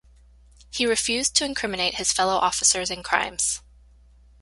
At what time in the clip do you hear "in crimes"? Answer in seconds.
2.89-3.61